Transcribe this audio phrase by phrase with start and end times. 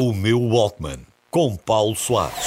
[0.00, 2.46] O meu Walkman, com Paulo Soares.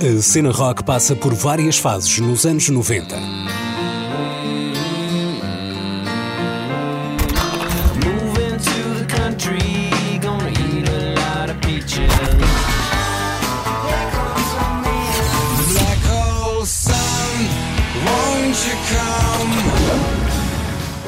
[0.00, 3.65] A cena rock passa por várias fases nos anos 90.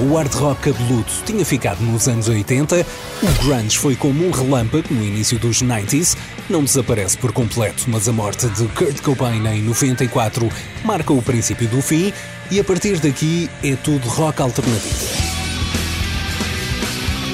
[0.00, 2.86] O hard rock cabeludo tinha ficado nos anos 80,
[3.20, 6.16] o grunge foi como um relâmpago no início dos 90s,
[6.48, 10.48] não desaparece por completo, mas a morte de Kurt Cobain em 94
[10.84, 12.12] marca o princípio do fim
[12.48, 15.04] e a partir daqui é tudo rock alternativo.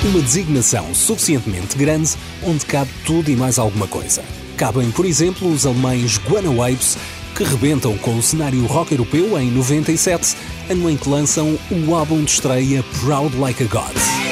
[0.07, 2.13] Uma designação suficientemente grande
[2.43, 4.23] onde cabe tudo e mais alguma coisa.
[4.57, 6.97] Cabem, por exemplo, os alemães Guana Apes,
[7.35, 10.37] que rebentam com o cenário rock europeu em 97,
[10.71, 14.24] ano em que lançam o álbum de estreia Proud Like a God.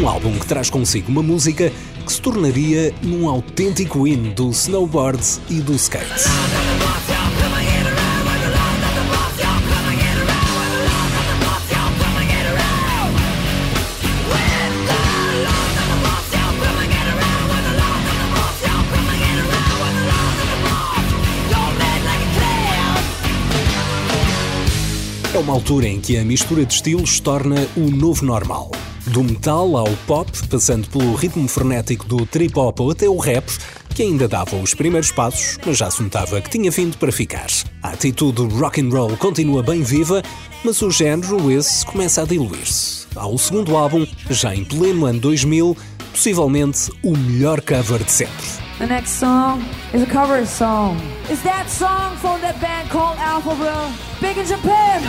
[0.00, 1.70] Um álbum que traz consigo uma música
[2.06, 6.06] que se tornaria num autêntico hino do snowboard e do skate.
[25.34, 28.70] É uma altura em que a mistura de estilos torna o novo normal.
[29.06, 33.44] Do metal ao pop, passando pelo ritmo frenético do trip hop até o rap,
[33.94, 37.46] que ainda dava os primeiros passos, mas já se notava que tinha vindo para ficar.
[37.82, 40.22] A atitude rock and roll continua bem viva,
[40.64, 43.06] mas o género esse começa a diluir-se.
[43.16, 45.76] Ao segundo álbum, já em pleno ano 2000,
[46.12, 48.60] possivelmente o melhor cover de sempre.
[48.78, 50.96] The next song is a cover song.
[51.30, 53.92] Is that song from that band called Alphaville?
[54.20, 55.02] Big in Japan.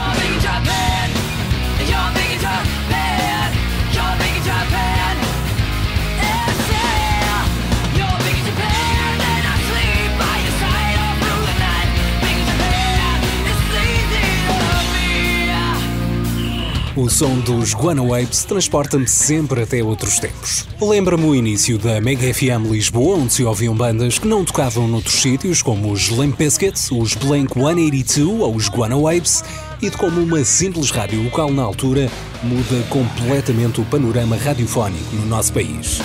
[17.02, 20.68] O som dos Guana Apes transporta-me sempre até outros tempos.
[20.80, 25.20] Lembra-me o início da Mega FM Lisboa, onde se ouviam bandas que não tocavam noutros
[25.20, 29.44] sítios, como os Limp Bizkit, os Blink 182 ou os Guana Apes,
[29.82, 32.08] e de como uma simples rádio local na altura
[32.44, 36.00] muda completamente o panorama radiofónico no nosso país.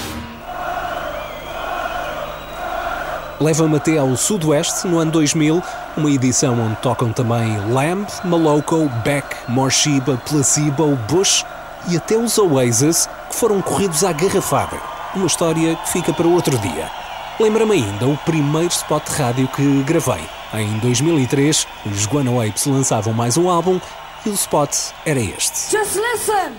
[3.39, 5.63] Leva-me até ao Sudoeste, no ano 2000,
[5.97, 11.45] uma edição onde tocam também Lamb, Maloko, Beck, Morshiba, Placebo, Bush
[11.89, 14.79] e até os Oasis, que foram corridos à garrafada.
[15.15, 16.91] Uma história que fica para outro dia.
[17.39, 20.25] Lembra-me ainda o primeiro spot de rádio que gravei.
[20.55, 23.79] Em 2003, os Guano Apes lançavam mais um álbum
[24.25, 24.75] e o spot
[25.05, 25.77] era este.
[25.77, 26.53] Just listen.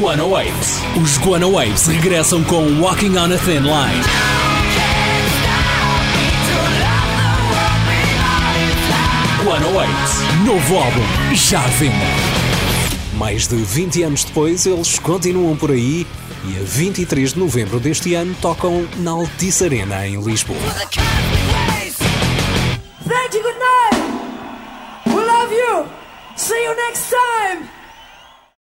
[0.00, 0.80] Guano Apes.
[1.02, 4.55] Os Guano Apes regressam com Walking on a Thin Line.
[9.56, 11.94] Apes, novo álbum, já à venda.
[13.14, 16.06] Mais de 20 anos depois, eles continuam por aí
[16.44, 20.58] e a 23 de novembro deste ano tocam na Altice Arena, em Lisboa.
[20.58, 21.02] Thank you.
[23.42, 23.96] Good night.
[25.06, 25.86] We love you.
[26.36, 27.75] See you next time.